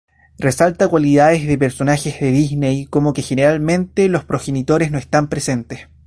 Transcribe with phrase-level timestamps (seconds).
[0.39, 5.89] Resalta cualidades de personajes de Disney como que generalmente los progenitores no están presentes.